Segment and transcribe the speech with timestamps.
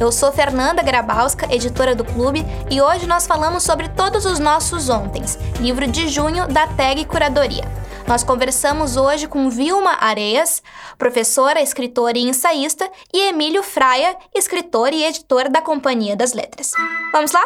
[0.00, 4.88] Eu sou Fernanda Grabalska, editora do clube, e hoje nós falamos sobre Todos os Nossos
[4.88, 7.64] Ontens, livro de junho da TAG Curadoria.
[8.08, 10.62] Nós conversamos hoje com Vilma Areias,
[10.96, 16.72] professora, escritora e ensaísta, e Emílio Fraia, escritor e editor da Companhia das Letras.
[17.12, 17.44] Vamos lá?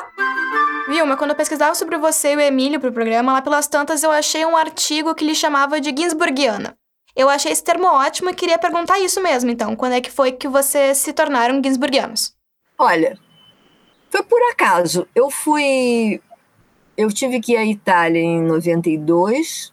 [0.87, 4.05] Vilma, quando eu pesquisava sobre você e o Emílio para o programa, lá pelas tantas
[4.05, 6.77] eu achei um artigo que lhe chamava de Ginsburgiana.
[7.17, 9.75] Eu achei esse termo ótimo e queria perguntar isso mesmo, então.
[9.75, 12.33] Quando é que foi que vocês se tornaram Ginsburgianos?
[12.85, 13.19] Olha,
[14.11, 15.09] foi por acaso.
[15.15, 16.21] Eu fui.
[16.97, 19.73] Eu tive que ir à Itália em 92,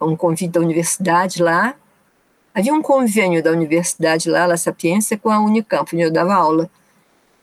[0.00, 1.74] um convite da universidade lá.
[2.54, 6.70] Havia um convênio da universidade lá, La Sapiência, com a Unicamp, onde eu dava aula.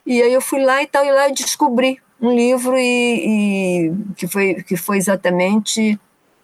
[0.06, 3.94] E aí eu fui lá e tal, e lá eu descobri um livro e, e
[4.16, 6.00] que, foi, que foi exatamente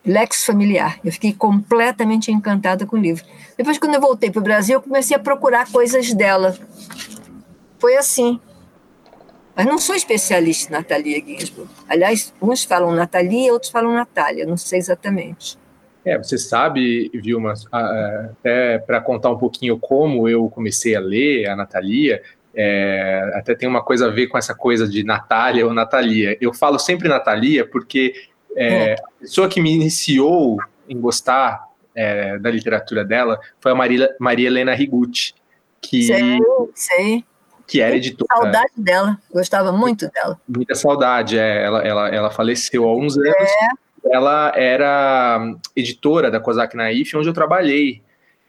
[0.05, 0.99] Lex Familiar.
[1.03, 3.23] Eu fiquei completamente encantada com o livro.
[3.57, 6.55] Depois, quando eu voltei para o Brasil, eu comecei a procurar coisas dela.
[7.79, 8.39] Foi assim.
[9.55, 11.69] Mas não sou especialista em Natalia Ginsburg.
[11.87, 15.57] Aliás, uns falam Natalia, outros falam Natália, não sei exatamente.
[16.05, 21.55] É, você sabe, Vilma, até para contar um pouquinho como eu comecei a ler a
[21.55, 22.21] Natalia,
[22.55, 26.37] é, até tem uma coisa a ver com essa coisa de Natália ou Natalia.
[26.39, 28.13] Eu falo sempre Natalia porque
[28.55, 30.57] é, a pessoa que me iniciou
[30.87, 35.33] em gostar é, da literatura dela foi a Maria, Maria Helena Rigucci.
[35.81, 36.39] Que, sei,
[36.73, 37.25] sei
[37.69, 38.27] que era editora.
[38.35, 40.41] Saudade dela, gostava muito dela.
[40.47, 41.63] Muita saudade, é.
[41.63, 43.35] Ela, ela, ela faleceu há uns anos.
[43.35, 43.67] É.
[44.11, 48.01] Ela era editora da Kozak Naif, onde eu trabalhei.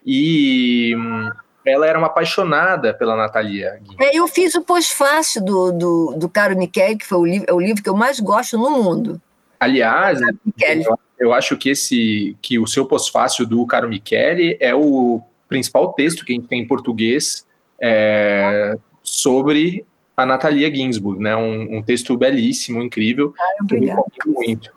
[0.07, 1.29] E hum,
[1.67, 3.79] ela era uma apaixonada pela Natalia.
[4.01, 7.53] É, eu fiz o pós-fácil do, do, do Caro Michele, que foi o livro, é
[7.53, 9.21] o livro que eu mais gosto no mundo.
[9.59, 15.21] Aliás, eu, eu, acho que esse que o seu pós-fácil do Caro Michele é o
[15.47, 17.45] principal texto que a gente tem em português
[17.79, 18.79] é,
[19.11, 19.85] sobre
[20.17, 21.35] a Natalia Ginsburg, né?
[21.35, 24.71] Um, um texto belíssimo, incrível, ah, que eu recomendo muito.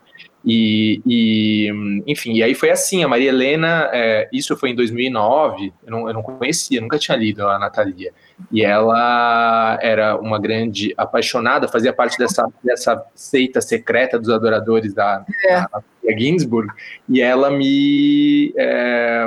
[0.46, 5.72] E, e, enfim, e aí foi assim, a Maria Helena, é, isso foi em 2009,
[5.86, 8.12] eu não, eu não conhecia, nunca tinha lido a Natalia,
[8.52, 15.24] e ela era uma grande apaixonada, fazia parte dessa, dessa seita secreta dos adoradores da,
[15.46, 15.54] é.
[15.54, 16.74] da Natalia Ginsburg,
[17.08, 19.26] e ela me, é,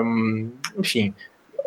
[0.79, 1.15] enfim,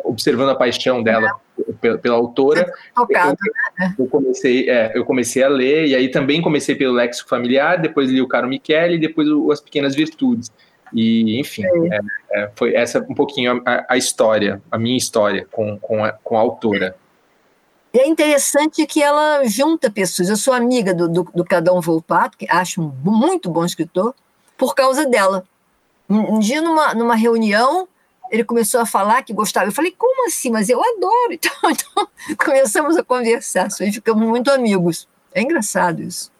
[0.04, 1.40] observando a paixão dela
[1.80, 2.72] pela, pela autora.
[2.94, 3.94] Tocado, eu, né?
[3.98, 8.10] eu, comecei, é, eu comecei a ler, e aí também comecei pelo Léxico Familiar, depois
[8.10, 10.50] li o Caro Michele, e depois o, As Pequenas Virtudes.
[10.92, 12.00] E, enfim, é,
[12.32, 16.36] é, foi essa um pouquinho a, a, história, a minha história com, com, a, com
[16.36, 16.96] a autora.
[17.92, 20.28] E é interessante que ela junta pessoas.
[20.28, 24.14] Eu sou amiga do, do, do Cadão Volpato, que acho um muito bom escritor,
[24.56, 25.44] por causa dela.
[26.08, 27.88] Um, um dia, numa, numa reunião,
[28.30, 29.66] ele começou a falar que gostava.
[29.66, 30.50] Eu falei, como assim?
[30.50, 31.30] Mas eu adoro.
[31.40, 35.08] Então, então começamos a conversar, ficamos muito amigos.
[35.32, 36.30] É engraçado isso.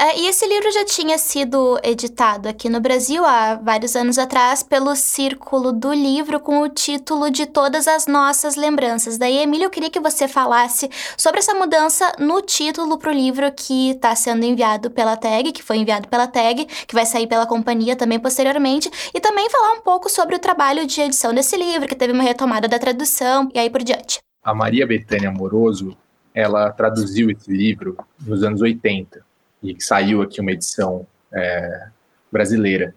[0.00, 4.62] É, e esse livro já tinha sido editado aqui no Brasil há vários anos atrás
[4.62, 9.18] pelo Círculo do Livro com o título de Todas as Nossas Lembranças.
[9.18, 13.50] Daí, Emília, eu queria que você falasse sobre essa mudança no título para o livro
[13.50, 17.44] que está sendo enviado pela TAG, que foi enviado pela TAG, que vai sair pela
[17.44, 21.88] companhia também posteriormente, e também falar um pouco sobre o trabalho de edição desse livro,
[21.88, 24.20] que teve uma retomada da tradução e aí por diante.
[24.44, 25.96] A Maria Betânia Amoroso,
[26.32, 29.26] ela traduziu esse livro nos anos 80
[29.62, 31.88] e saiu aqui uma edição é,
[32.30, 32.94] brasileira.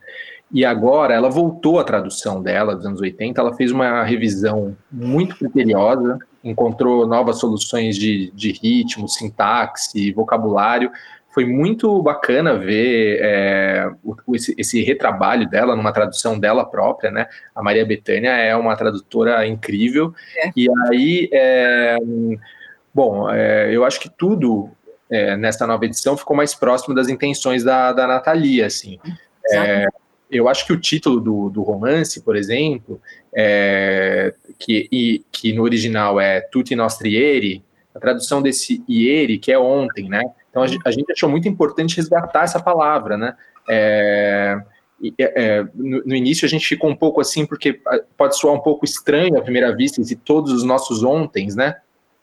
[0.54, 5.38] E agora ela voltou à tradução dela dos anos 80, ela fez uma revisão muito
[5.38, 10.92] criteriosa, encontrou novas soluções de, de ritmo, sintaxe, vocabulário.
[11.34, 17.28] Foi muito bacana ver é, o, esse, esse, retrabalho dela numa tradução dela própria, né?
[17.56, 20.14] A Maria Bethânia é uma tradutora incrível.
[20.36, 20.52] É.
[20.54, 21.96] E aí, é,
[22.94, 24.70] bom, é, eu acho que tudo
[25.12, 28.98] é, nessa nova edição ficou mais próximo das intenções da, da Natalia, assim.
[29.52, 29.86] É,
[30.30, 33.02] eu acho que o título do, do romance, por exemplo,
[33.36, 37.64] é, que, e, que no original é Tutti Nostri Ieri,
[37.94, 40.22] a tradução desse ieri, que é ontem, né?
[40.50, 43.36] Então a, a gente achou muito importante resgatar essa palavra, né?
[43.70, 44.62] É,
[45.20, 47.82] é, no, no, início a gente ficou um pouco assim, porque
[48.18, 51.76] pode soar um pouco estranho à primeira vista, e todos os nossos ontens, né?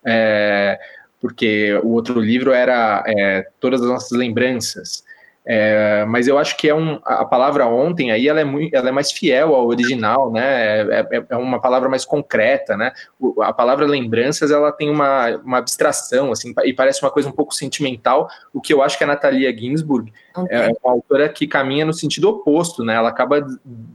[0.05, 0.79] É,
[1.20, 5.04] porque o outro livro era é, Todas as Nossas Lembranças.
[5.50, 8.90] É, mas eu acho que é um, a palavra ontem aí ela é, muito, ela
[8.90, 10.80] é mais fiel ao original, né?
[10.82, 12.92] É, é, é uma palavra mais concreta, né?
[13.18, 17.32] O, a palavra lembranças ela tem uma, uma abstração assim e parece uma coisa um
[17.32, 18.28] pouco sentimental.
[18.52, 20.54] O que eu acho que a Natalia Ginsburg okay.
[20.54, 22.96] é uma autora que caminha no sentido oposto, né?
[22.96, 23.40] Ela acaba,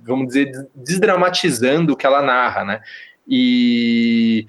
[0.03, 2.81] vamos dizer, desdramatizando o que ela narra, né?
[3.27, 4.47] E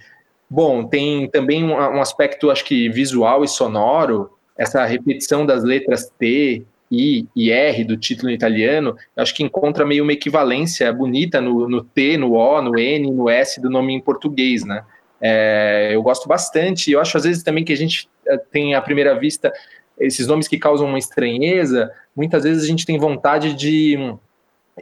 [0.48, 4.30] bom, tem também um, um aspecto, acho que visual e sonoro.
[4.56, 10.04] Essa repetição das letras T, I e R do título italiano, acho que encontra meio
[10.04, 14.00] uma equivalência bonita no, no T, no O, no N, no S do nome em
[14.00, 14.84] português, né?
[15.20, 18.82] É, eu gosto bastante, eu acho às vezes também que a gente eh, tem à
[18.82, 19.50] primeira vista
[19.98, 24.14] esses nomes que causam uma estranheza, muitas vezes a gente tem vontade de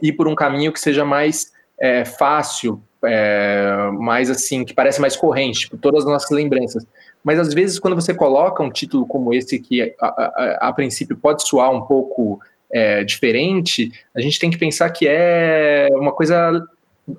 [0.01, 1.52] ir por um caminho que seja mais
[1.83, 6.87] é, fácil, é, mais assim, que parece mais corrente, tipo, todas as nossas lembranças.
[7.21, 11.17] Mas às vezes, quando você coloca um título como esse, que a, a, a princípio
[11.17, 12.39] pode soar um pouco
[12.71, 16.65] é, diferente, a gente tem que pensar que é uma coisa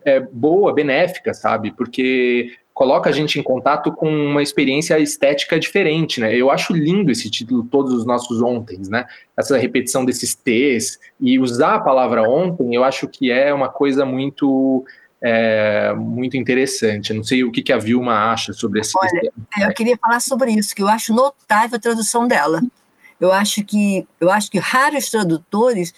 [0.02, 1.70] é, boa, benéfica, sabe?
[1.70, 6.34] Porque coloca a gente em contato com uma experiência estética diferente, né?
[6.34, 9.06] Eu acho lindo esse título, Todos os Nossos Ontens, né?
[9.36, 14.04] Essa repetição desses T's e usar a palavra ontem, eu acho que é uma coisa
[14.04, 14.84] muito
[15.22, 17.14] é, muito interessante.
[17.14, 18.92] Não sei o que, que a Vilma acha sobre esse.
[18.98, 19.32] Olha,
[19.68, 22.60] eu queria falar sobre isso, que eu acho notável a tradução dela.
[23.20, 25.94] Eu acho que eu acho que raros tradutores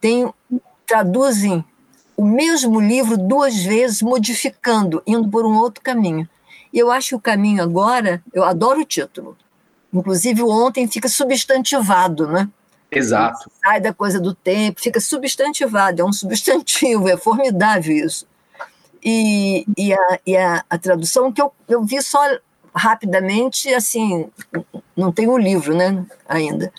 [0.00, 0.32] têm,
[0.86, 1.64] traduzem
[2.16, 6.28] o mesmo livro duas vezes, modificando, indo por um outro caminho.
[6.72, 9.36] E eu acho que o caminho agora, eu adoro o título.
[9.92, 12.48] Inclusive, o ontem fica substantivado, né?
[12.90, 13.50] Exato.
[13.64, 18.26] Sai da coisa do tempo, fica substantivado, é um substantivo, é formidável isso.
[19.02, 22.20] E, e, a, e a, a, tradução que eu, eu vi só
[22.74, 24.30] rapidamente, assim,
[24.96, 26.72] não tem o livro, né, ainda,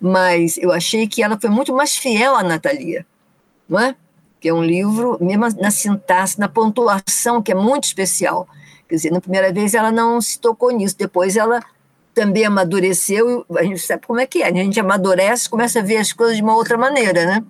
[0.00, 3.04] mas eu achei que ela foi muito mais fiel à Natalia,
[3.68, 3.96] não é?
[4.42, 8.48] Que é um livro, mesmo na sintaxe, na pontuação, que é muito especial.
[8.88, 11.62] Quer dizer, na primeira vez ela não se tocou nisso, depois ela
[12.12, 14.60] também amadureceu, a gente sabe como é que é, né?
[14.60, 17.44] a gente amadurece, começa a ver as coisas de uma outra maneira, né?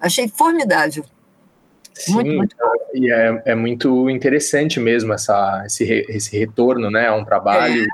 [0.00, 1.04] Achei formidável.
[1.92, 2.56] Sim, muito, muito
[2.94, 7.86] e é, é muito interessante mesmo essa, esse, esse retorno né, a um trabalho.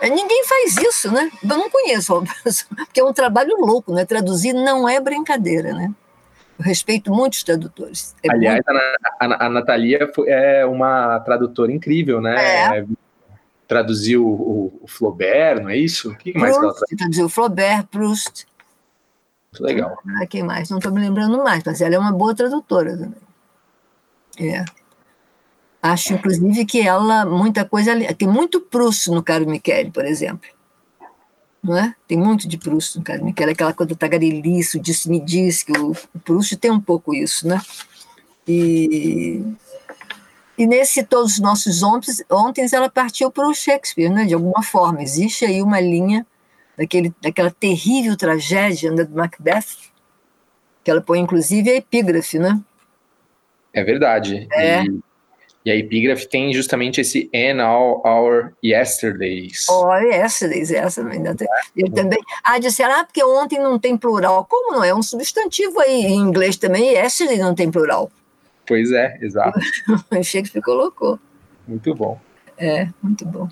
[0.00, 0.10] É.
[0.10, 1.30] Ninguém faz isso, né?
[1.42, 2.22] Eu não conheço,
[2.76, 4.04] porque é um trabalho louco, né?
[4.04, 5.92] Traduzir não é brincadeira, né?
[6.62, 8.14] Eu respeito muitos tradutores.
[8.22, 8.80] É Aliás, muito...
[9.20, 12.78] a, a, a Natalia é uma tradutora incrível, né?
[12.78, 12.86] É.
[13.66, 16.12] Traduziu o, o, Flaubert, não é isso?
[16.12, 17.28] O que mais Proust, ela traduziu?
[17.28, 18.46] Flaubert, Proust.
[19.52, 19.98] Muito legal.
[20.20, 20.70] Ah, quem mais?
[20.70, 23.22] Não estou me lembrando mais, mas ela é uma boa tradutora também.
[24.38, 24.64] É.
[25.82, 27.92] Acho, inclusive, que ela, muita coisa.
[28.14, 30.48] Tem muito Proust no Caro Michele, por exemplo.
[31.62, 31.94] Não é?
[32.08, 35.92] Tem muito de Proust no Caro Michele, aquela coisa tagarelice, o disse-me diz, que o,
[35.92, 37.60] o Proust tem um pouco isso, né?
[38.48, 39.40] E,
[40.58, 44.24] e nesse Todos os Nossos Ontem, ontem ela partiu para o Shakespeare, né?
[44.24, 45.02] De alguma forma.
[45.02, 46.26] Existe aí uma linha
[46.76, 49.90] daquele, daquela terrível tragédia né, do Macbeth,
[50.82, 52.60] que ela põe inclusive a epígrafe, né?
[53.72, 54.48] É verdade.
[54.52, 54.84] É.
[54.84, 55.00] E,
[55.64, 59.68] e, a epígrafe tem justamente esse and all our yesterdays.
[59.68, 61.48] All yesterdays, essa ainda tem.
[61.76, 62.18] Eu também.
[62.42, 64.44] Ah, disseram, ah, porque ontem não tem plural.
[64.44, 64.84] Como não?
[64.84, 68.10] É um substantivo aí em inglês também, yesterday não tem plural.
[68.66, 69.58] Pois é, exato.
[70.22, 71.18] Shakespeare colocou.
[71.66, 72.18] Muito bom.
[72.56, 73.48] É, muito bom.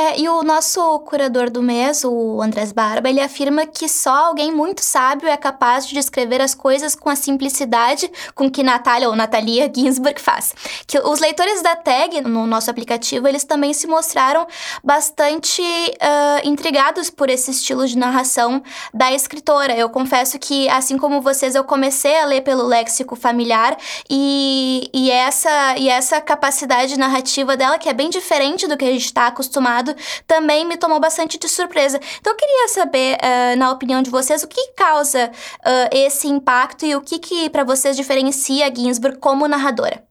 [0.00, 4.52] É, e o nosso curador do mês, o Andrés Barba, ele afirma que só alguém
[4.52, 9.16] muito sábio é capaz de descrever as coisas com a simplicidade com que Natália ou
[9.16, 10.54] Natalia Ginsburg faz.
[10.86, 14.46] Que os leitores da tag no nosso aplicativo, eles também se mostraram
[14.84, 18.62] bastante uh, intrigados por esse estilo de narração
[18.94, 19.76] da escritora.
[19.76, 23.76] Eu confesso que, assim como vocês, eu comecei a ler pelo léxico familiar
[24.08, 28.92] e, e, essa, e essa capacidade narrativa dela, que é bem diferente do que a
[28.92, 29.87] gente está acostumado
[30.26, 32.00] também me tomou bastante de surpresa.
[32.20, 36.84] Então eu queria saber, uh, na opinião de vocês, o que causa uh, esse impacto
[36.84, 40.04] e o que, que para vocês diferencia a Ginsburg como narradora?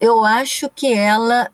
[0.00, 1.50] Eu acho que ela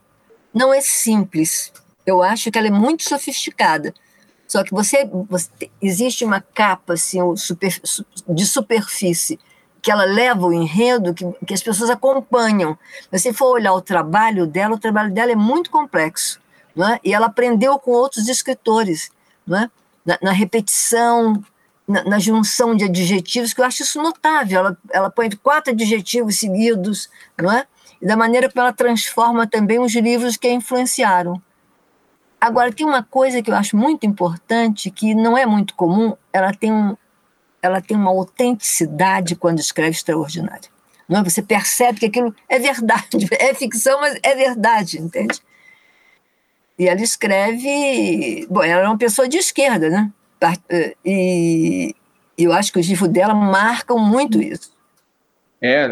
[0.55, 1.73] não é simples.
[2.07, 3.93] Eu acho que ela é muito sofisticada.
[4.47, 5.51] Só que você, você
[5.83, 7.81] existe uma capa assim, super,
[8.29, 9.39] de superfície
[9.83, 12.79] que ela leva o enredo que, que as pessoas acompanham.
[13.11, 16.41] Mas se for olhar o trabalho dela, o trabalho dela é muito complexo
[16.85, 17.01] é?
[17.03, 19.11] e ela aprendeu com outros escritores,
[19.51, 19.71] é?
[20.05, 21.43] na, na, repetição,
[21.87, 24.59] na, na, junção de adjetivos, que eu acho isso notável.
[24.61, 27.67] Ela, ela põe quatro adjetivos seguidos, é?
[28.01, 31.41] e da maneira como ela transforma também os livros que a influenciaram.
[32.41, 36.53] Agora, tem uma coisa que eu acho muito importante, que não é muito comum, ela
[36.53, 36.97] tem, um,
[37.63, 40.69] ela tem uma autenticidade quando escreve extraordinária.
[41.09, 41.25] Não é?
[41.25, 45.41] Você percebe que aquilo é verdade, é ficção, mas é verdade, entende?
[46.79, 48.47] E ela escreve.
[48.51, 50.11] Bom, ela é uma pessoa de esquerda, né?
[51.05, 51.95] E
[52.37, 54.75] eu acho que os livros dela marcam muito isso.
[55.61, 55.89] É,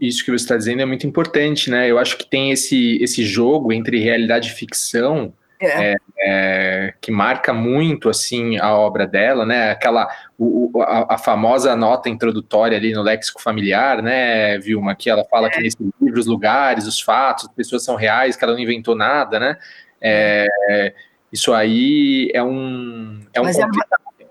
[0.00, 1.90] isso que você está dizendo é muito importante, né?
[1.90, 5.92] Eu acho que tem esse, esse jogo entre realidade e ficção é.
[5.92, 9.72] É, é, que marca muito assim a obra dela, né?
[9.72, 15.24] Aquela o, a, a, famosa nota introdutória ali no léxico familiar, né, Vilma, que ela
[15.24, 15.62] fala que é.
[15.62, 19.40] nesse livro os lugares, os fatos, as pessoas são reais, que ela não inventou nada,
[19.40, 19.56] né?
[20.00, 20.94] É,
[21.32, 23.46] isso aí é um é um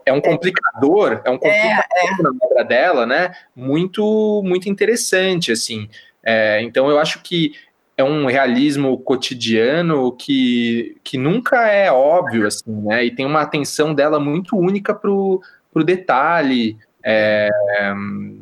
[0.08, 2.24] é um complicador, é um complicador é, é.
[2.24, 3.32] na obra dela, né?
[3.54, 5.90] Muito, muito interessante, assim.
[6.24, 7.54] É, então eu acho que
[7.98, 13.06] é um realismo cotidiano que, que nunca é óbvio, assim, né?
[13.06, 15.42] E tem uma atenção dela muito única pro,
[15.74, 16.78] pro detalhe.
[17.04, 17.50] É,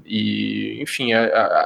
[0.06, 1.10] e, enfim,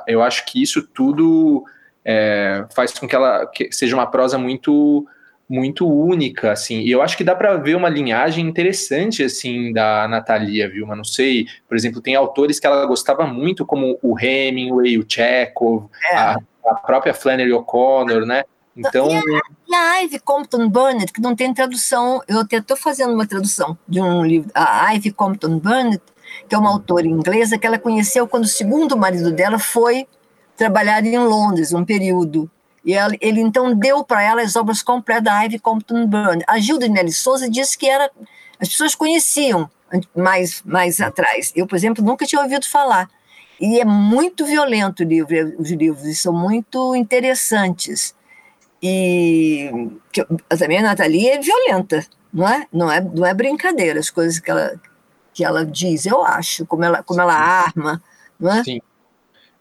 [0.07, 1.65] eu acho que isso tudo
[2.05, 5.05] é, faz com que ela que seja uma prosa muito
[5.49, 10.07] muito única, assim, e eu acho que dá para ver uma linhagem interessante, assim, da
[10.07, 14.17] Natalia, viu, mas não sei, por exemplo, tem autores que ela gostava muito, como o
[14.19, 16.15] Hemingway, o Chekhov, é.
[16.15, 16.37] a,
[16.67, 18.43] a, própria Flannery O'Connor, né,
[18.77, 19.09] então...
[19.09, 23.13] E a, e a Ivy Compton Burnett, que não tem tradução, eu até estou fazendo
[23.13, 26.03] uma tradução de um livro, a Ivy Compton Burnett,
[26.47, 30.07] que é uma autora inglesa que ela conheceu quando o segundo marido dela foi
[30.55, 32.49] trabalhar em Londres, um período,
[32.86, 36.43] e ela, ele então deu para ela as obras completas da Ivy Compton Byrne.
[36.48, 38.09] A Gilda de Melly Souza disse que era,
[38.59, 39.69] as pessoas conheciam
[40.15, 41.51] mais, mais atrás.
[41.55, 43.09] Eu, por exemplo, nunca tinha ouvido falar.
[43.59, 48.15] E é muito violento o livro, os livros, são muito interessantes.
[48.81, 49.69] E
[50.12, 50.25] que,
[50.57, 52.65] também a Nathalie é violenta, não é?
[52.71, 54.79] Não é, não é brincadeira as coisas que ela,
[55.33, 58.01] que ela diz, eu acho, como ela, como ela arma,
[58.39, 58.63] não é?
[58.63, 58.81] Sim.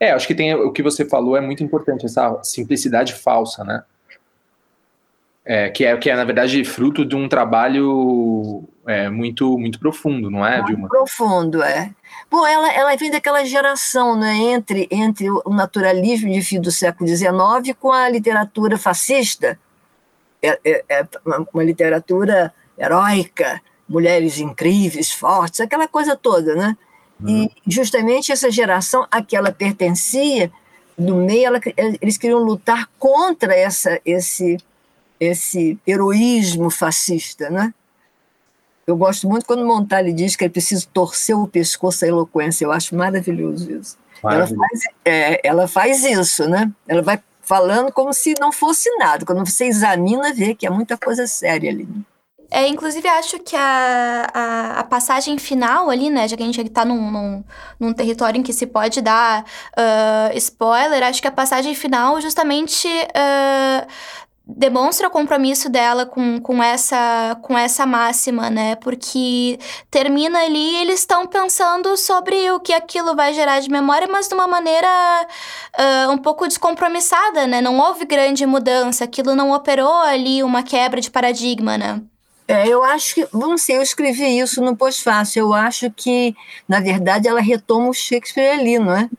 [0.00, 3.82] É, acho que tem o que você falou é muito importante, essa simplicidade falsa, né?
[5.44, 10.30] É, que, é, que é, na verdade, fruto de um trabalho é, muito muito profundo,
[10.30, 10.88] não é, muito Vilma?
[10.88, 11.90] Profundo, é.
[12.30, 17.08] Bom, ela, ela vem daquela geração né, entre, entre o naturalismo de fim do século
[17.08, 19.58] XIX com a literatura fascista,
[20.42, 21.06] é, é, é
[21.52, 26.76] uma literatura heróica, mulheres incríveis, fortes, aquela coisa toda, né?
[27.26, 27.50] E uhum.
[27.66, 30.50] justamente essa geração a que ela pertencia,
[30.96, 31.60] no meio, ela,
[32.00, 34.58] eles queriam lutar contra essa, esse,
[35.18, 37.72] esse heroísmo fascista, né?
[38.86, 42.64] Eu gosto muito quando Montale diz que é preciso torcer o pescoço à eloquência.
[42.64, 43.98] Eu acho maravilhoso isso.
[44.24, 46.72] Ela faz, é, ela faz isso, né?
[46.86, 49.26] Ela vai falando como se não fosse nada.
[49.26, 51.84] Quando você examina, vê que é muita coisa séria ali.
[51.84, 52.02] Né?
[52.50, 56.26] É, inclusive, acho que a, a, a, passagem final ali, né?
[56.26, 57.44] Já que a gente está num, num,
[57.78, 62.88] num, território em que se pode dar uh, spoiler, acho que a passagem final justamente
[62.88, 63.86] uh,
[64.48, 68.76] demonstra o compromisso dela com, com, essa, com essa máxima, né?
[68.76, 69.58] Porque
[69.90, 74.34] termina ali eles estão pensando sobre o que aquilo vai gerar de memória, mas de
[74.34, 74.88] uma maneira
[75.78, 77.60] uh, um pouco descompromissada, né?
[77.60, 82.00] Não houve grande mudança, aquilo não operou ali uma quebra de paradigma, né?
[82.50, 85.40] É, eu acho que, não sei, eu escrevi isso no pós-fácil.
[85.40, 86.34] Eu acho que,
[86.66, 89.10] na verdade, ela retoma o Shakespeare ali, não é?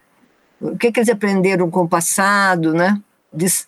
[0.60, 3.00] O que, que eles aprenderam com o passado, né?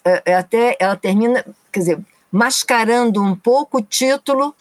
[0.03, 1.99] É, é até ela termina, quer dizer,
[2.31, 4.55] mascarando um pouco o título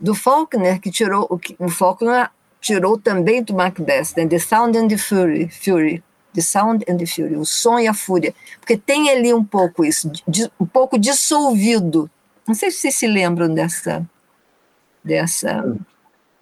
[0.00, 2.28] do Faulkner, que tirou o, o Faulkner
[2.60, 4.26] tirou também do Macbeth, né?
[4.26, 6.02] The Sound and the Fury, Fury,
[6.34, 9.84] The Sound and the Fury, o som e a fúria, porque tem ali um pouco
[9.84, 10.10] isso,
[10.58, 12.10] um pouco dissolvido.
[12.46, 14.04] Não sei se vocês se lembram dessa
[15.04, 15.76] dessa.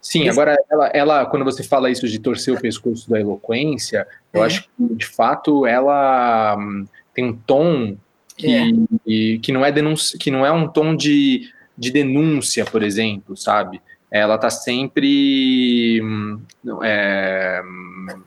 [0.01, 4.43] Sim, agora ela, ela, quando você fala isso de torcer o pescoço da eloquência, eu
[4.43, 4.45] é.
[4.45, 7.97] acho que de fato ela hum, tem um tom
[8.37, 9.37] que, é.
[9.39, 13.81] que não é denúncia, que não é um tom de, de denúncia, por exemplo, sabe?
[14.09, 16.41] Ela tá sempre hum,
[16.81, 18.23] é, hum,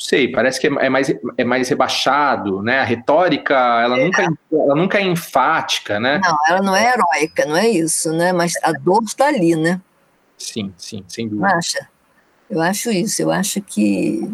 [0.00, 2.80] sei, parece que é, é, mais, é mais rebaixado, né?
[2.80, 4.04] A retórica, ela, é.
[4.04, 6.18] nunca, ela nunca é enfática, né?
[6.24, 8.32] Não, ela não é heróica, não é isso, né?
[8.32, 9.78] Mas a dor está ali, né?
[10.38, 11.48] Sim, sim, sem dúvida.
[11.48, 11.88] Não acha?
[12.48, 14.28] Eu acho isso, eu acho que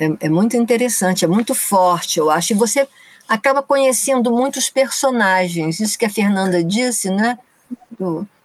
[0.00, 2.52] é, é muito interessante, é muito forte, eu acho.
[2.52, 2.88] E você
[3.28, 7.38] acaba conhecendo muitos personagens, isso que a Fernanda disse, né?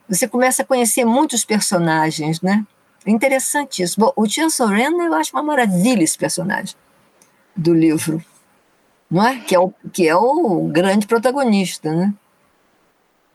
[0.07, 2.63] Você começa a conhecer muitos personagens, né?
[3.05, 3.99] Interessante isso.
[3.99, 6.75] Bom, o Tio Sorena, eu acho uma maravilha esse personagem
[7.55, 8.23] do livro,
[9.09, 9.39] não é?
[9.39, 12.13] Que é o, que é o grande protagonista, né?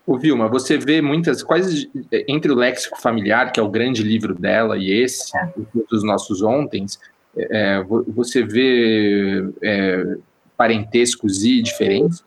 [0.07, 1.91] O Vilma, você vê muitas, quase
[2.29, 5.51] entre o léxico familiar, que é o grande livro dela, e esse, é.
[5.91, 6.99] dos nossos ontens,
[7.37, 10.17] é, você vê é,
[10.59, 12.23] parentescos e diferenças?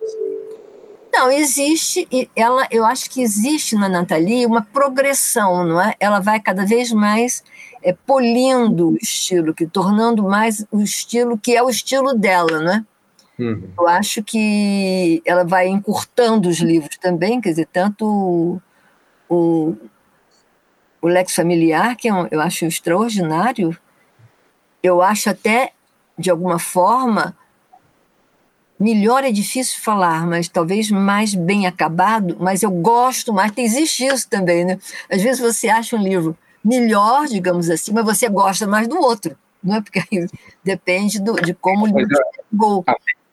[1.17, 5.95] Não, existe, ela, eu acho que existe na Nathalie uma progressão, não é?
[5.99, 7.43] Ela vai cada vez mais
[7.81, 12.71] é, polindo o estilo, que tornando mais o estilo que é o estilo dela, não
[12.71, 12.85] é?
[13.39, 13.67] Uhum.
[13.79, 18.61] Eu acho que ela vai encurtando os livros também, quer dizer, tanto
[19.27, 19.75] o,
[21.01, 23.75] o Lex Familiar, que é eu acho extraordinário,
[24.83, 25.71] eu acho até,
[26.15, 27.35] de alguma forma,
[28.79, 34.29] melhor é difícil falar, mas talvez mais bem acabado, mas eu gosto mais, existe isso
[34.29, 34.79] também, né?
[35.09, 39.35] Às vezes você acha um livro melhor, digamos assim, mas você gosta mais do outro,
[39.63, 39.81] não é?
[39.81, 40.27] Porque aí
[40.63, 42.15] depende do, de como o livro
[42.51, 42.83] chegou.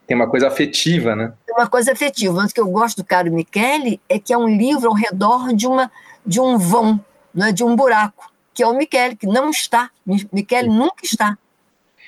[0.07, 1.33] Tem uma coisa afetiva, né?
[1.47, 2.35] Tem uma coisa afetiva.
[2.35, 5.55] Mas o que eu gosto do Caro Michele é que é um livro ao redor
[5.55, 5.91] de, uma,
[6.27, 7.03] de um vão,
[7.35, 9.91] né, de um buraco, que é o Michele, que não está.
[10.07, 11.39] Michele nunca está.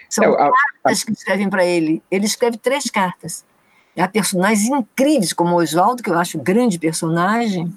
[0.08, 1.06] São é, a, cartas a...
[1.06, 2.02] que escrevem para ele.
[2.10, 3.44] Ele escreve três cartas.
[3.98, 7.72] Há personagens incríveis, como o Oswaldo, que eu acho grande personagem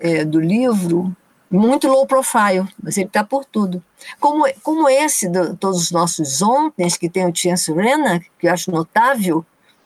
[0.00, 1.14] é, do livro,
[1.50, 3.82] muito low profile, mas ele está por tudo.
[4.18, 8.52] Como, como esse, de todos os nossos ontem, que tem o Chance Rena, que eu
[8.52, 9.44] acho notável,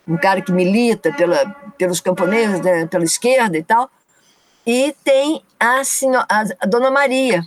[0.08, 1.46] um cara que milita pela,
[1.76, 3.90] pelos camponeses, né, pela esquerda e tal,
[4.66, 7.46] e tem a, senhora, a, a Dona Maria,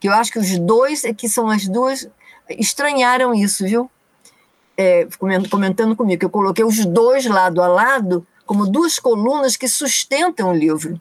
[0.00, 2.08] que eu acho que os dois, é que são as duas,
[2.50, 3.90] estranharam isso, viu?
[4.76, 5.06] É,
[5.50, 10.50] comentando comigo, que eu coloquei os dois lado a lado como duas colunas que sustentam
[10.50, 11.00] o livro.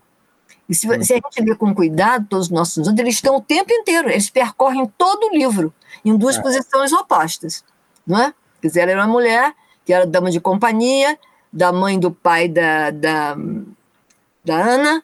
[0.70, 3.42] E se, se, a gente ler com cuidado todos os nossos estudos, eles estão o
[3.42, 5.74] tempo inteiro, eles percorrem todo o livro,
[6.06, 6.42] em duas é.
[6.42, 7.64] posições opostas.
[8.06, 8.34] Não é?
[8.62, 9.54] Quer dizer, ela era uma mulher
[9.86, 11.20] que era dama de companhia,
[11.52, 13.36] da mãe do pai da, da,
[14.46, 15.04] da Ana,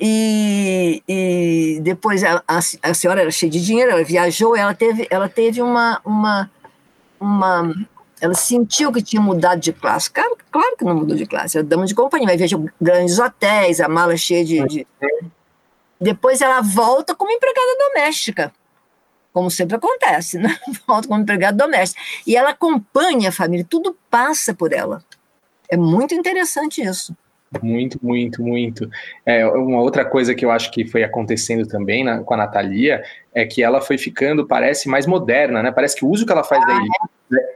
[0.00, 5.08] e, e depois a, a, a, senhora era cheia de dinheiro, ela viajou, ela teve,
[5.10, 6.50] ela teve uma, uma,
[7.18, 7.74] uma
[8.20, 10.08] ela sentiu que tinha mudado de classe.
[10.10, 13.80] Claro, claro que não mudou de classe, era dama de companhia, mas veja grandes hotéis,
[13.80, 14.86] a mala cheia de, de.
[16.00, 18.52] Depois ela volta como empregada doméstica,
[19.32, 20.56] como sempre acontece, né?
[20.86, 22.00] Volta como empregada doméstica.
[22.24, 25.02] E ela acompanha a família, tudo passa por ela.
[25.68, 27.16] É muito interessante isso.
[27.62, 28.90] Muito, muito, muito.
[29.24, 33.02] É, uma outra coisa que eu acho que foi acontecendo também na, com a Natalia
[33.34, 35.72] é que ela foi ficando, parece, mais moderna, né?
[35.72, 36.98] Parece que o uso que ela faz ah, da, elipse,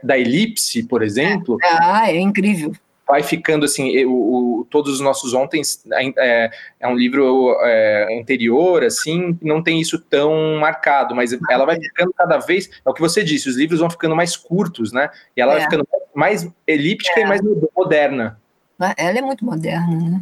[0.03, 1.57] da, elipse, por exemplo.
[1.63, 2.73] Ah, é incrível.
[3.07, 5.61] Vai ficando assim, o, o todos os nossos ontem
[6.17, 11.75] é, é um livro é, anterior, assim, não tem isso tão marcado, mas ela vai
[11.79, 15.09] ficando cada vez, é o que você disse, os livros vão ficando mais curtos, né?
[15.35, 15.65] E ela vai é.
[15.65, 17.27] ficando mais elíptica e é.
[17.27, 17.41] mais
[17.75, 18.39] moderna.
[18.77, 18.93] Né?
[18.97, 19.95] Ela é muito moderna.
[19.95, 20.21] Né?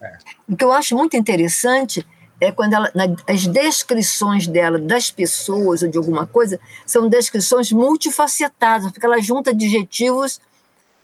[0.00, 0.18] É.
[0.48, 2.06] O que eu acho muito interessante
[2.40, 2.90] é quando ela,
[3.28, 9.50] as descrições dela das pessoas ou de alguma coisa são descrições multifacetadas, porque ela junta
[9.50, 10.40] adjetivos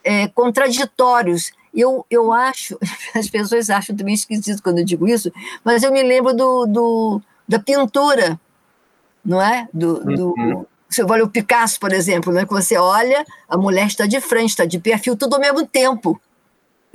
[0.02, 1.52] é, contraditórios.
[1.74, 2.78] Eu, eu acho,
[3.14, 5.30] as pessoas acham também esquisito quando eu digo isso,
[5.62, 8.40] mas eu me lembro do, do da pintura,
[9.24, 9.68] não é?
[9.72, 10.66] Do, do, uhum.
[10.88, 12.46] Você olha o Picasso, por exemplo, né?
[12.46, 16.20] que você olha, a mulher está de frente, está de perfil, tudo ao mesmo tempo.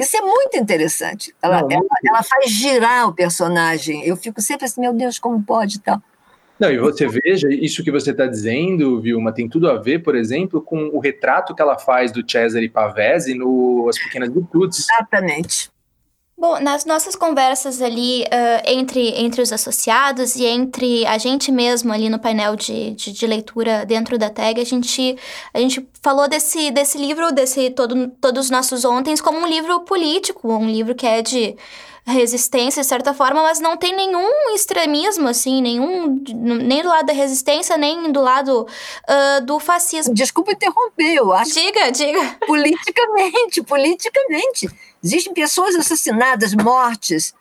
[0.02, 1.34] Isso é muito interessante.
[1.42, 4.04] Ela, Não, ela, ela, faz girar o personagem.
[4.04, 6.02] Eu fico sempre assim, meu Deus, como pode tal.
[6.60, 10.16] Não, e você veja, isso que você está dizendo, Vilma, tem tudo a ver, por
[10.16, 14.88] exemplo, com o retrato que ela faz do Cesare Pavese no As Pequenas Virtudes.
[14.90, 15.72] Exatamente.
[16.42, 21.94] Bom, nas nossas conversas ali uh, entre, entre os associados e entre a gente mesmo
[21.94, 25.16] ali no painel de, de, de, leitura dentro da tag, a gente,
[25.54, 29.82] a gente falou desse, desse livro, desse todo, Todos os Nossos Ontens, como um livro
[29.82, 31.56] político, um livro que é de
[32.08, 36.24] resistência, de certa forma, mas não tem nenhum extremismo, assim, nenhum.
[36.34, 40.12] Nem do lado da resistência, nem do lado uh, do fascismo.
[40.12, 41.54] Desculpa interromper, eu acho.
[41.54, 42.38] Diga, diga.
[42.48, 44.91] Politicamente, politicamente.
[45.04, 47.34] Existem pessoas assassinadas, mortes.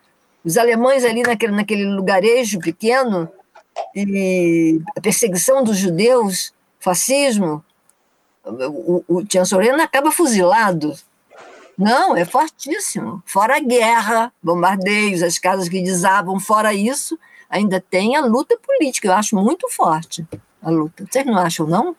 [0.44, 3.28] Os alemães ali naquele, naquele lugarejo pequeno,
[3.94, 7.64] e a perseguição dos judeus, fascismo.
[8.44, 10.94] O, o, o acaba fuzilado
[11.80, 13.22] não, é fortíssimo.
[13.24, 17.18] Fora a guerra, bombardeios, as casas que desabam, fora isso,
[17.48, 19.08] ainda tem a luta política.
[19.08, 20.28] Eu acho muito forte
[20.62, 21.06] a luta.
[21.10, 21.96] Vocês não acham, não?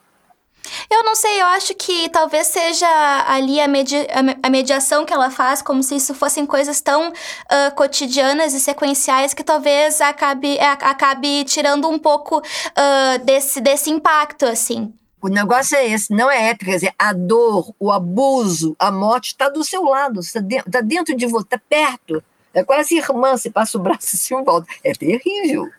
[0.88, 2.86] Eu não sei, eu acho que talvez seja
[3.26, 3.96] ali a, medi
[4.42, 9.34] a mediação que ela faz, como se isso fossem coisas tão uh, cotidianas e sequenciais
[9.34, 14.92] que talvez acabe, acabe tirando um pouco uh, desse, desse impacto, assim.
[15.20, 19.28] O negócio é esse, não é épico, quer dizer, a dor, o abuso, a morte
[19.28, 22.22] está do seu lado, está dentro, tá dentro de você, está perto.
[22.52, 24.66] É quase irmã, você passa o braço assim e volta.
[24.82, 25.70] É terrível.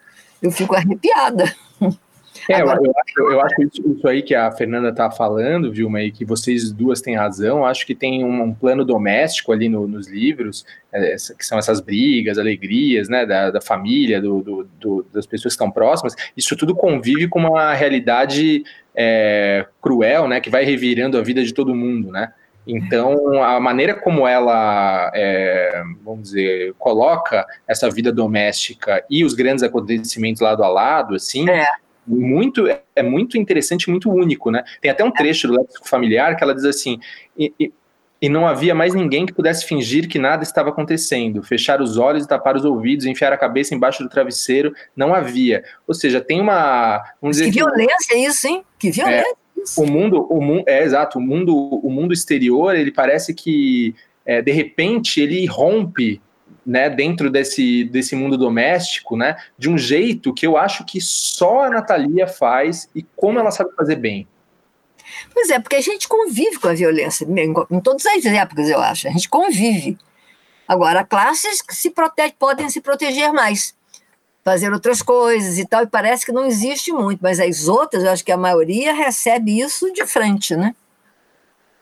[0.41, 1.56] Eu fico arrepiada.
[2.49, 6.01] É, Agora, eu, acho, eu acho isso, isso, aí que a Fernanda está falando, Vilma,
[6.01, 7.65] e que vocês duas têm razão.
[7.65, 11.79] Acho que tem um, um plano doméstico ali no, nos livros, é, que são essas
[11.79, 16.15] brigas, alegrias, né, da, da família, do, do, do, das pessoas que estão próximas.
[16.36, 18.63] Isso tudo convive com uma realidade
[18.95, 22.34] é, cruel, né, que vai revirando a vida de todo mundo, né?
[22.65, 29.63] Então, a maneira como ela, é, vamos dizer, coloca essa vida doméstica e os grandes
[29.63, 31.67] acontecimentos lado a lado, assim, é
[32.06, 34.63] muito é muito interessante, muito único, né?
[34.82, 37.00] Tem até um trecho do léxico familiar que ela diz assim:
[37.38, 37.72] e, e,
[38.22, 42.26] e, não havia mais ninguém que pudesse fingir que nada estava acontecendo, fechar os olhos
[42.26, 45.63] e tapar os ouvidos, enfiar a cabeça embaixo do travesseiro, não havia.
[45.88, 48.63] Ou seja, tem uma, vamos dizer, que violência que, isso, hein?
[48.78, 49.30] Que violência.
[49.30, 51.18] É, o mundo, o mundo, é exato.
[51.18, 56.22] O mundo, o mundo exterior, ele parece que é, de repente ele rompe
[56.65, 61.65] né, dentro desse, desse mundo doméstico, né, de um jeito que eu acho que só
[61.65, 64.28] a Natalia faz e como ela sabe fazer bem.
[65.34, 69.08] Pois é, porque a gente convive com a violência, em todas as épocas, eu acho,
[69.08, 69.97] a gente convive.
[70.67, 73.76] Agora, classes que se protege, podem se proteger mais,
[74.43, 78.12] fazer outras coisas e tal, e parece que não existe muito, mas as outras, eu
[78.12, 80.73] acho que a maioria recebe isso de frente, né?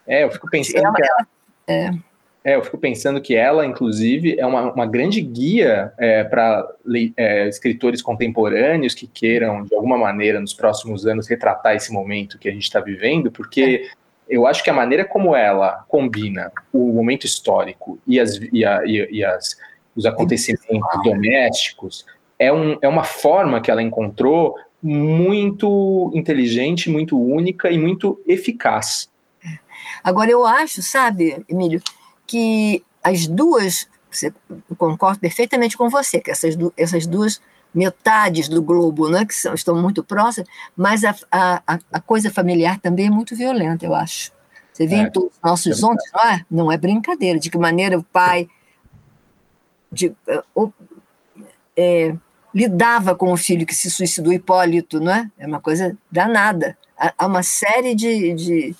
[0.07, 1.03] É, eu fico pensando ela, que...
[1.03, 1.27] Ela,
[1.67, 2.10] é.
[2.43, 6.67] É, eu fico pensando que ela, inclusive, é uma, uma grande guia é, para
[7.15, 12.49] é, escritores contemporâneos que queiram, de alguma maneira, nos próximos anos, retratar esse momento que
[12.49, 13.91] a gente está vivendo, porque é.
[14.27, 18.83] eu acho que a maneira como ela combina o momento histórico e, as, e, a,
[18.85, 19.55] e, e as,
[19.95, 22.07] os acontecimentos domésticos
[22.39, 29.11] é, um, é uma forma que ela encontrou muito inteligente, muito única e muito eficaz.
[30.03, 31.79] Agora, eu acho, sabe, Emílio,
[32.31, 33.89] que as duas,
[34.23, 34.33] eu
[34.77, 37.41] concordo perfeitamente com você, que essas, essas duas
[37.73, 42.79] metades do globo, né, que são, estão muito próximas, mas a, a, a coisa familiar
[42.79, 44.31] também é muito violenta, eu acho.
[44.71, 46.45] Você vê é, em todos os nossos é ontem, não é?
[46.49, 47.37] Não é brincadeira.
[47.37, 48.47] De que maneira o pai
[49.91, 50.15] de,
[51.75, 52.15] é,
[52.55, 55.29] lidava com o filho que se suicidou, Hipólito, não é?
[55.37, 56.77] É uma coisa danada.
[56.97, 58.75] Há uma série de, de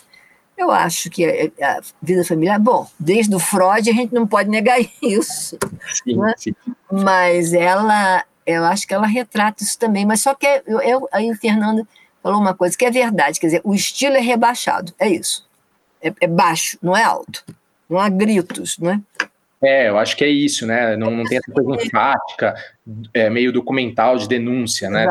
[0.62, 4.50] eu acho que a, a, vida familiar, bom, desde o Freud a gente não pode
[4.50, 5.58] negar isso.
[6.04, 6.34] Sim, né?
[6.38, 6.56] sim.
[6.92, 10.06] Mas ela, eu acho que ela retrata isso também.
[10.06, 11.88] Mas só que eu, eu, aí o Fernando
[12.22, 15.50] falou uma coisa que é verdade, quer dizer, o estilo é rebaixado, é isso.
[16.02, 17.44] É, é baixo, não é alto.
[17.90, 19.02] Não há gritos, não é?
[19.64, 20.96] É, eu acho que é isso, né?
[20.96, 22.56] Não, não tem essa coisa enfática,
[23.14, 25.08] é, meio documental de denúncia, né?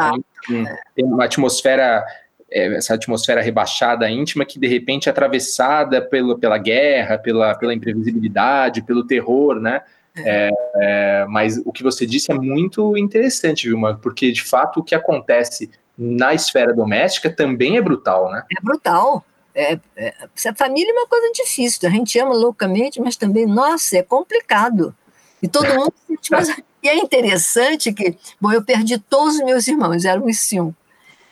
[0.47, 0.65] Tem,
[0.97, 2.05] tem, uma atmosfera é,
[2.51, 8.83] essa atmosfera rebaixada, íntima, que de repente é atravessada pelo, pela guerra, pela, pela imprevisibilidade,
[8.83, 9.83] pelo terror, né?
[10.17, 14.83] É, é, mas o que você disse é muito interessante, Vilma, porque de fato o
[14.83, 18.43] que acontece na esfera doméstica também é brutal, né?
[18.57, 19.25] É brutal.
[19.55, 20.15] É, é,
[20.47, 24.95] a família é uma coisa difícil, a gente ama loucamente, mas também, nossa, é complicado.
[25.43, 26.49] E todo mundo sente mais.
[26.83, 30.75] E é interessante que, bom, eu perdi todos os meus irmãos, eram os cinco.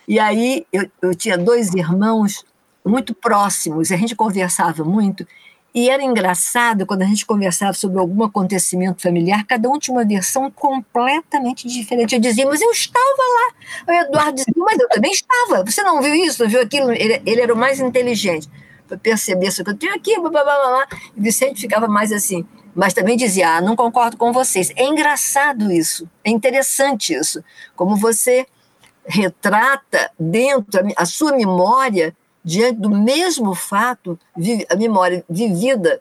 [0.09, 2.43] E aí eu, eu tinha dois irmãos
[2.83, 5.25] muito próximos, a gente conversava muito,
[5.73, 10.03] e era engraçado quando a gente conversava sobre algum acontecimento familiar, cada um tinha uma
[10.03, 12.15] versão completamente diferente.
[12.15, 13.53] Eu dizia, mas eu estava lá.
[13.87, 15.63] O Eduardo dizia, mas eu também estava.
[15.63, 16.91] Você não viu isso, não viu aquilo?
[16.91, 18.49] Ele, ele era o mais inteligente
[18.87, 20.87] para perceber isso que eu tenho aqui, blá, blá, blá, blá.
[21.15, 22.43] E Vicente ficava mais assim.
[22.73, 24.71] Mas também dizia, ah, não concordo com vocês.
[24.75, 27.43] É engraçado isso, é interessante isso.
[27.75, 28.47] Como você
[29.09, 34.17] retrata dentro a sua memória diante do mesmo fato,
[34.69, 35.99] a memória vivida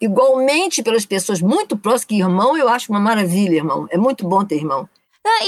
[0.00, 3.86] igualmente pelas pessoas muito próximas, que irmão eu acho uma maravilha, irmão.
[3.90, 4.88] É muito bom ter irmão.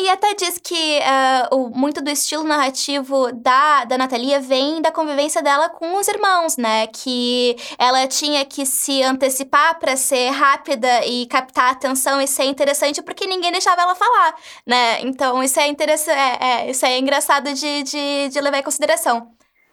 [0.01, 4.91] E até diz que uh, o, muito do estilo narrativo da, da Natalia vem da
[4.91, 6.87] convivência dela com os irmãos, né?
[6.89, 12.45] Que ela tinha que se antecipar para ser rápida e captar a atenção e ser
[12.45, 14.35] interessante porque ninguém deixava ela falar,
[14.67, 15.01] né?
[15.03, 19.31] Então isso é interessante, é, é, isso é engraçado de, de, de levar em consideração.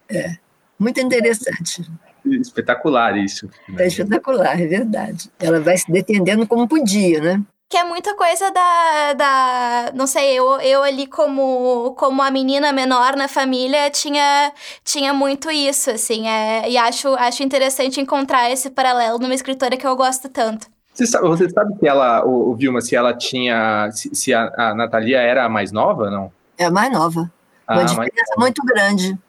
[0.09, 0.35] É,
[0.79, 1.83] muito interessante.
[2.25, 3.49] Espetacular isso.
[3.77, 5.29] É espetacular, é verdade.
[5.39, 7.43] Ela vai se defendendo como podia, né?
[7.75, 12.71] Que é muita coisa da, da não sei, eu, eu ali como, como a menina
[12.71, 18.69] menor na família tinha, tinha muito isso, assim, é, e acho, acho interessante encontrar esse
[18.69, 20.67] paralelo numa escritora que eu gosto tanto.
[20.93, 24.49] Você sabe, você sabe que ela, o, o Vilma, se ela tinha, se, se a,
[24.57, 26.31] a Natalia era a mais nova, não?
[26.57, 27.29] É a mais nova,
[27.69, 29.19] uma ah, diferença muito grande.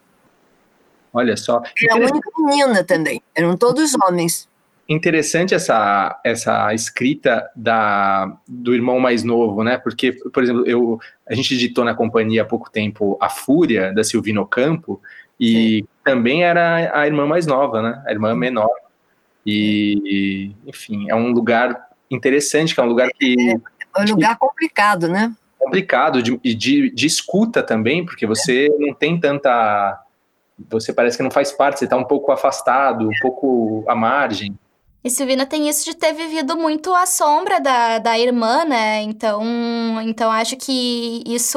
[1.13, 1.61] Olha só.
[1.83, 4.49] É a única menina também, eram todos homens.
[4.89, 9.79] Interessante essa, essa escrita da, do irmão mais novo, né?
[9.79, 14.05] Porque, por exemplo, eu, a gente editou na companhia há pouco tempo A Fúria, da
[14.05, 15.01] Silvino Campo,
[15.39, 15.89] e Sim.
[16.05, 18.03] também era a irmã mais nova, né?
[18.07, 18.71] A irmã menor.
[19.45, 23.37] E, enfim, é um lugar interessante, que é um lugar que.
[23.39, 25.35] É, é um lugar complicado, né?
[25.59, 30.01] Complicado, de, de, de escuta também, porque você não tem tanta.
[30.71, 34.57] Você parece que não faz parte, você está um pouco afastado, um pouco à margem.
[35.07, 39.03] E Silvina tem isso de ter vivido muito à sombra da, da irmã, né?
[39.03, 39.41] Então,
[40.03, 41.57] então acho que isso,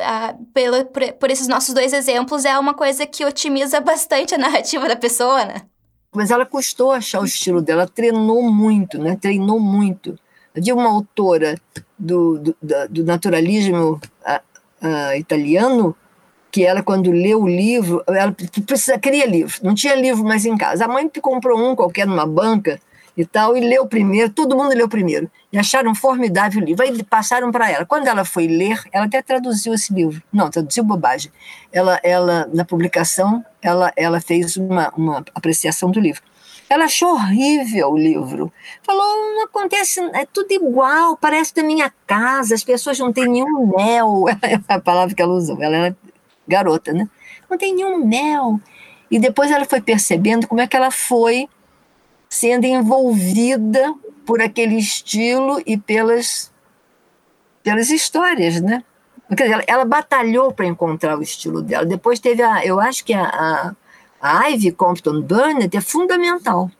[0.00, 4.88] ah, por, por esses nossos dois exemplos, é uma coisa que otimiza bastante a narrativa
[4.88, 5.62] da pessoa, né?
[6.12, 9.14] Mas ela custou achar o estilo dela, treinou muito, né?
[9.14, 10.18] Treinou muito.
[10.52, 11.54] Havia uma autora
[11.96, 12.56] do, do,
[12.90, 14.00] do naturalismo
[15.16, 15.94] italiano
[16.52, 18.30] que ela, quando leu o livro, ela
[18.66, 20.84] precisa, queria livro, não tinha livro mais em casa.
[20.84, 22.78] A mãe comprou um qualquer numa banca
[23.16, 26.82] e tal, e leu primeiro, todo mundo leu primeiro, e acharam formidável o livro.
[26.82, 27.86] Aí passaram para ela.
[27.86, 30.22] Quando ela foi ler, ela até traduziu esse livro.
[30.30, 31.32] Não, traduziu bobagem.
[31.72, 36.22] Ela, ela na publicação, ela, ela fez uma, uma apreciação do livro.
[36.68, 38.52] Ela achou horrível o livro.
[38.82, 43.72] Falou: não acontece, é tudo igual, parece da minha casa, as pessoas não têm nenhum
[43.74, 44.24] mel.
[44.42, 45.96] É a palavra que ela usou, ela era
[46.52, 47.08] garota, né?
[47.50, 48.60] Não tem nenhum mel.
[49.10, 51.48] E depois ela foi percebendo como é que ela foi
[52.28, 56.52] sendo envolvida por aquele estilo e pelas,
[57.62, 58.82] pelas histórias, né?
[59.36, 61.86] Quer dizer, ela, batalhou para encontrar o estilo dela.
[61.86, 63.76] Depois teve a, eu acho que a, a,
[64.20, 66.70] a Ivy Compton Burnett é fundamental.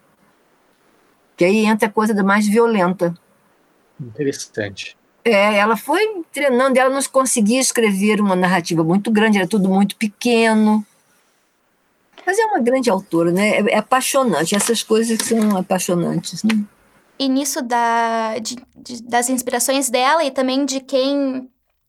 [1.36, 3.14] Que aí entra a coisa da mais violenta.
[4.00, 4.96] Interessante.
[5.24, 9.96] É, ela foi treinando, ela não conseguia escrever uma narrativa muito grande, era tudo muito
[9.96, 10.84] pequeno.
[12.26, 13.60] Mas é uma grande autora, né?
[13.60, 16.64] É, é apaixonante, essas coisas são apaixonantes, né?
[17.18, 21.48] E nisso da, de, de, das inspirações dela e também de quem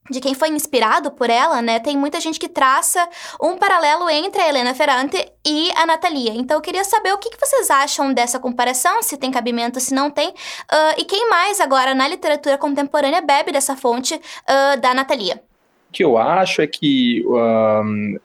[0.10, 1.80] de quem foi inspirado por ela, né?
[1.80, 3.08] Tem muita gente que traça
[3.42, 6.34] um paralelo entre a Helena Ferrante e a Natalia.
[6.34, 10.10] Então eu queria saber o que, vocês acham dessa comparação, se tem cabimento, se não
[10.12, 15.42] tem, uh, e quem mais agora na literatura contemporânea bebe dessa fonte uh, da Natalia.
[15.90, 18.18] O que eu acho é que um,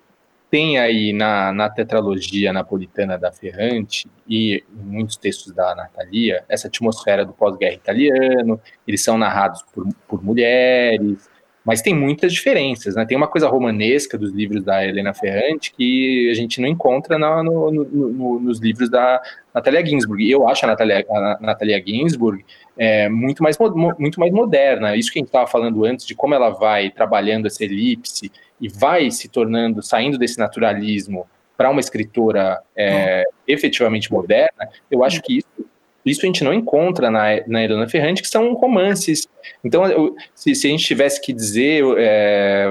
[0.51, 6.69] tem aí na, na tetralogia napolitana da Ferrante e em muitos textos da Natalia essa
[6.69, 11.29] atmosfera do pós-guerra italiano, eles são narrados por, por mulheres,
[11.65, 13.05] mas tem muitas diferenças, né?
[13.05, 17.71] Tem uma coisa romanesca dos livros da Helena Ferrante que a gente não encontra no,
[17.71, 19.21] no, no, nos livros da
[19.55, 20.25] Natalia Ginsburg.
[20.25, 22.45] E eu acho a Natalia, a Natalia Ginsburg
[22.77, 23.59] é, muito, mais,
[23.99, 24.97] muito mais moderna.
[24.97, 28.69] Isso que a gente estava falando antes, de como ela vai trabalhando essa elipse e
[28.69, 31.27] vai se tornando, saindo desse naturalismo
[31.59, 35.68] para uma escritora é, efetivamente moderna, eu acho que isso,
[36.09, 39.27] isso a gente não encontra na, na Helena Ferrante, que são romances.
[39.65, 42.69] Então, eu, se, se, a gente tivesse que dizer, é,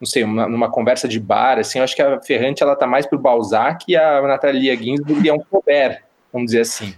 [0.00, 2.86] não sei, uma, numa conversa de bar, assim, eu acho que a Ferrante ela tá
[2.86, 6.94] mais pro Balzac e a Natalia Ginsburg é um Flaubert, vamos dizer assim.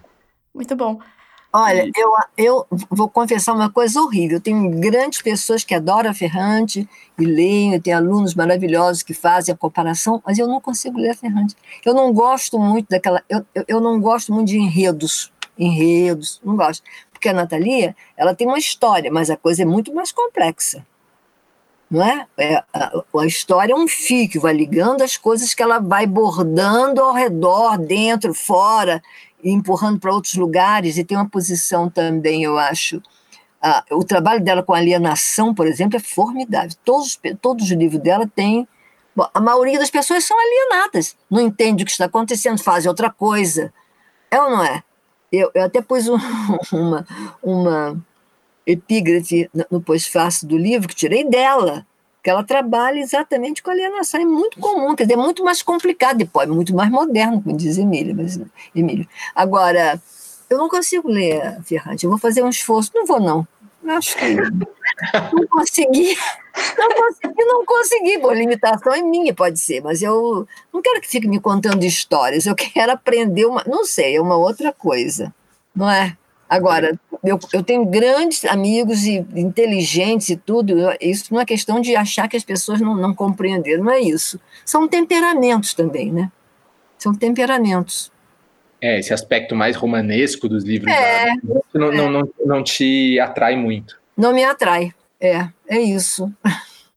[0.55, 0.99] Muito bom.
[1.55, 4.39] Olha, eu, eu vou confessar uma coisa horrível.
[4.39, 9.13] Eu tenho grandes pessoas que adoram a Ferrante e leem, eu tenho alunos maravilhosos que
[9.13, 11.55] fazem a comparação, mas eu não consigo ler a Ferrante.
[11.85, 13.23] Eu não gosto muito daquela.
[13.29, 15.31] Eu, eu, eu não gosto muito de enredos.
[15.63, 16.83] Enredos, não gosto.
[17.13, 20.85] Porque a Natalia, ela tem uma história, mas a coisa é muito mais complexa.
[21.91, 22.27] Não é?
[22.39, 26.07] é a, a história é um fio que vai ligando as coisas que ela vai
[26.07, 29.03] bordando ao redor, dentro, fora
[29.43, 33.03] e empurrando para outros lugares, e tem uma posição também, eu acho.
[33.61, 36.77] Ah, o trabalho dela com alienação, por exemplo, é formidável.
[36.85, 38.67] Todos, todos os livros dela têm.
[39.15, 43.11] Bom, a maioria das pessoas são alienadas, não entende o que está acontecendo, fazem outra
[43.11, 43.73] coisa.
[44.31, 44.83] É ou não é?
[45.33, 46.19] Eu, eu até pus um,
[46.73, 47.07] uma,
[47.43, 48.05] uma
[48.67, 51.87] epígrafe no pós-fácil do livro que tirei dela
[52.23, 54.21] que ela trabalha exatamente com alienação.
[54.21, 57.57] É muito comum, quer dizer, é muito mais complicado, depois, é muito mais moderno, como
[57.57, 58.15] diz Emília.
[58.15, 58.39] Mas,
[58.75, 59.09] Emílio.
[59.35, 60.01] Agora,
[60.49, 62.93] eu não consigo ler Ferrante, eu vou fazer um esforço.
[62.95, 63.47] Não vou, não.
[63.89, 64.37] Acho que
[65.33, 66.17] não consegui,
[66.79, 68.19] não consegui, não consegui.
[68.19, 72.47] Bom, limitação é minha, pode ser, mas eu não quero que fique me contando histórias,
[72.47, 75.35] eu quero aprender uma, não sei, é uma outra coisa,
[75.75, 76.17] não é?
[76.53, 81.97] Agora, eu, eu tenho grandes amigos e inteligentes e tudo, isso não é questão de
[81.97, 84.39] achar que as pessoas não, não compreenderam, não é isso.
[84.63, 86.31] São temperamentos também, né?
[86.99, 88.13] São temperamentos.
[88.83, 91.61] É, esse aspecto mais romanesco dos livros é, da...
[91.73, 91.97] não, é.
[91.97, 94.02] não, não, não te atrai muito.
[94.17, 96.31] Não me atrai, é, é isso.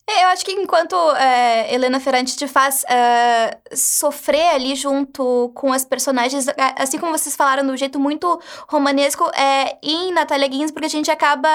[0.07, 5.83] eu acho que enquanto é, Helena Ferrante te faz é, sofrer ali junto com as
[5.83, 6.45] personagens,
[6.77, 11.49] assim como vocês falaram, do jeito muito romanesco, é, em Natalia Ginsburg a gente acaba,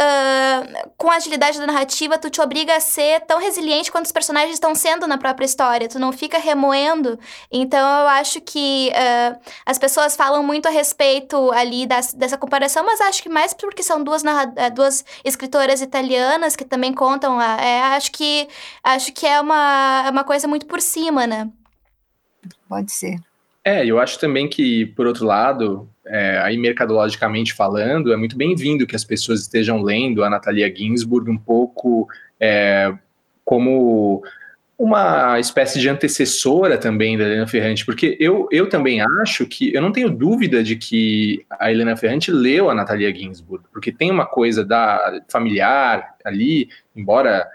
[0.00, 4.12] uh, com a agilidade da narrativa, tu te obriga a ser tão resiliente quanto os
[4.12, 7.18] personagens estão sendo na própria história, tu não fica remoendo.
[7.50, 12.84] Então eu acho que uh, as pessoas falam muito a respeito ali das, dessa comparação,
[12.84, 14.22] mas acho que mais porque são duas,
[14.74, 18.48] duas escritoras italianas que também contam a é, acho que
[18.84, 21.50] acho que é uma, é uma coisa muito por cima, né?
[22.68, 23.18] Pode ser.
[23.64, 28.86] É, eu acho também que, por outro lado, é, aí mercadologicamente falando, é muito bem-vindo
[28.86, 32.08] que as pessoas estejam lendo a Natalia Ginsburg um pouco
[32.40, 32.92] é,
[33.44, 34.22] como
[34.78, 39.82] uma espécie de antecessora também da Helena Ferrante, porque eu, eu também acho que, eu
[39.82, 44.24] não tenho dúvida de que a Helena Ferrante leu a Natalia Ginsburg, porque tem uma
[44.24, 47.46] coisa da familiar ali, embora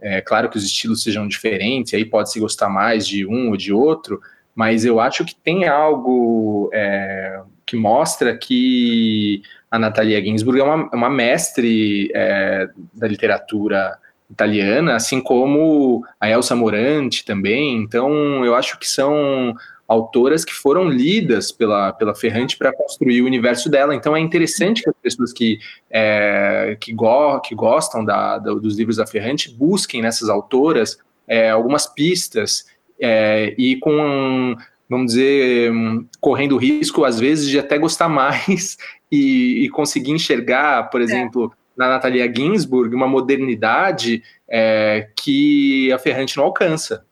[0.00, 3.72] é claro que os estilos sejam diferentes, aí pode-se gostar mais de um ou de
[3.72, 4.18] outro,
[4.54, 10.90] mas eu acho que tem algo é, que mostra que a Natalia Ginsburg é uma,
[10.92, 13.96] uma mestre é, da literatura
[14.28, 17.76] italiana, assim como a Elsa Morante também.
[17.76, 19.54] Então, eu acho que são
[19.86, 23.94] autoras que foram lidas pela, pela Ferrante para construir o universo dela.
[23.94, 28.76] Então, é interessante que as pessoas que, é, que, go, que gostam da, da, dos
[28.76, 32.66] livros da Ferrante busquem nessas autoras é, algumas pistas
[33.00, 34.56] é, e com
[34.90, 35.72] vamos dizer,
[36.20, 38.76] correndo risco, às vezes, de até gostar mais
[39.10, 41.04] e, e conseguir enxergar, por é.
[41.04, 47.06] exemplo, na Natalia Ginsburg uma modernidade é, que a Ferrante não alcança.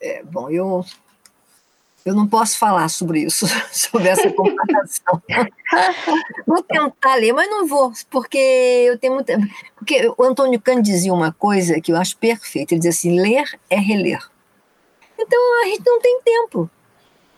[0.00, 0.84] É, bom, eu,
[2.04, 5.22] eu não posso falar sobre isso, sobre essa comparação.
[6.46, 9.38] vou tentar ler, mas não vou, porque eu tenho muita.
[9.76, 13.44] Porque o Antônio Cândido dizia uma coisa que eu acho perfeita: ele dizia assim, ler
[13.70, 14.20] é reler.
[15.18, 16.70] Então a gente não tem tempo.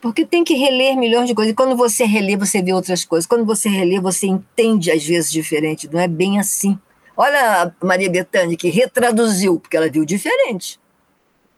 [0.00, 1.52] Porque tem que reler milhões de coisas.
[1.52, 3.26] E quando você relê, você vê outras coisas.
[3.26, 5.88] Quando você relê, você entende às vezes diferente.
[5.92, 6.78] Não é bem assim.
[7.16, 10.80] Olha a Maria Bethânia, que retraduziu, porque ela viu diferente.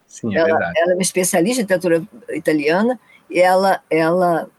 [0.09, 0.73] Sim, é ela, verdade.
[0.77, 2.99] Ela é uma especialista em literatura italiana.
[3.31, 4.51] E ela, ela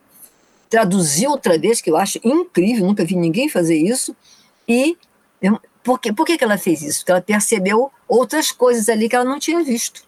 [0.70, 4.16] traduziu outra vez, que eu acho incrível, nunca vi ninguém fazer isso.
[4.68, 4.98] E
[5.84, 7.00] por, que, por que, que ela fez isso?
[7.00, 10.04] Porque ela percebeu outras coisas ali que ela não tinha visto.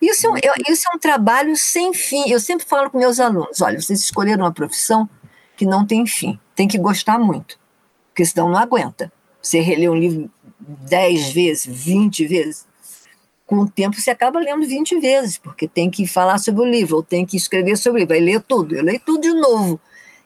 [0.00, 0.34] Isso é, um,
[0.68, 2.30] isso é um trabalho sem fim.
[2.30, 5.08] Eu sempre falo com meus alunos: olha, vocês escolheram uma profissão
[5.56, 7.58] que não tem fim, tem que gostar muito,
[8.08, 9.12] porque senão não aguenta.
[9.42, 10.30] Você relê um livro
[10.60, 12.66] 10 vezes, 20 vezes,
[13.46, 16.96] com o tempo você acaba lendo 20 vezes, porque tem que falar sobre o livro,
[16.96, 18.74] ou tem que escrever sobre o livro, vai ler tudo.
[18.74, 19.80] Eu leio tudo de novo.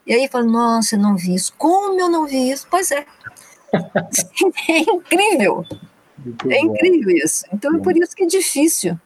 [0.07, 1.55] E aí fala, nossa, eu não vi isso.
[1.57, 2.67] Como eu não vi isso?
[2.69, 3.07] Pois é.
[4.69, 5.65] é incrível.
[6.19, 6.67] Muito é bom.
[6.67, 7.45] incrível isso.
[7.53, 8.99] Então é por isso que é difícil.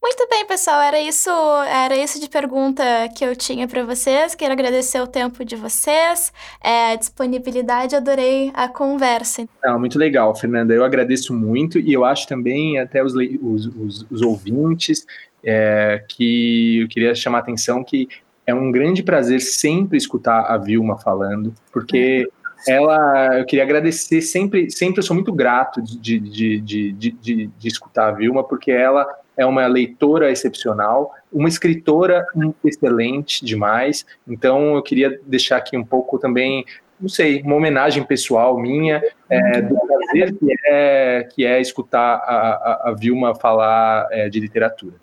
[0.00, 0.80] Muito bem, pessoal.
[0.80, 1.30] Era isso,
[1.66, 2.82] era isso de pergunta
[3.16, 4.34] que eu tinha para vocês.
[4.34, 6.32] Quero agradecer o tempo de vocês,
[6.62, 7.96] é, a disponibilidade.
[7.96, 9.46] Adorei a conversa.
[9.62, 10.72] Ah, muito legal, Fernanda.
[10.72, 15.04] Eu agradeço muito e eu acho também até os, os, os, os ouvintes
[15.42, 18.08] é, que eu queria chamar a atenção que
[18.46, 22.26] é um grande prazer sempre escutar a Vilma falando, porque
[22.66, 28.08] ela, eu queria agradecer sempre, sempre eu sou muito grato de, de, de, de escutar
[28.08, 29.06] a Vilma, porque ela
[29.38, 32.26] é uma leitora excepcional, uma escritora
[32.64, 34.04] excelente demais.
[34.26, 36.64] Então, eu queria deixar aqui um pouco também,
[37.00, 42.80] não sei, uma homenagem pessoal minha, é, do prazer que é, que é escutar a,
[42.86, 44.96] a, a Vilma falar é, de literatura.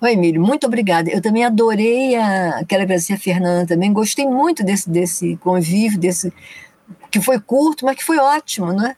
[0.00, 1.10] Oi, Emílio, muito obrigada.
[1.10, 6.32] Eu também adorei, a, quero agradecer a Fernanda também, gostei muito desse, desse convívio, desse
[7.10, 8.96] que foi curto, mas que foi ótimo, né?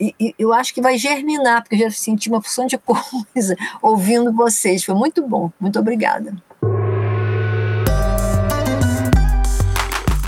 [0.00, 3.56] E, e, eu acho que vai germinar, porque eu já senti uma porção de coisa
[3.82, 4.82] ouvindo vocês.
[4.82, 5.50] Foi muito bom.
[5.60, 6.34] Muito obrigada.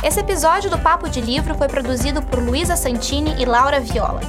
[0.04, 4.20] Esse episódio do Papo de Livro foi produzido por Luísa Santini e Laura Viola.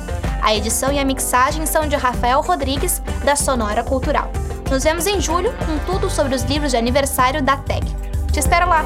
[0.41, 4.31] A edição e a mixagem são de Rafael Rodrigues, da Sonora Cultural.
[4.69, 7.85] Nos vemos em julho com tudo sobre os livros de aniversário da TEG.
[8.31, 8.83] Te espero lá!